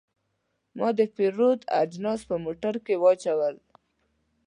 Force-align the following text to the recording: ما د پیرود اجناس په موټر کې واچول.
ما 0.77 0.89
د 0.97 0.99
پیرود 1.15 1.59
اجناس 1.81 2.21
په 2.29 2.35
موټر 2.45 2.73
کې 2.85 2.95
واچول. 3.03 3.55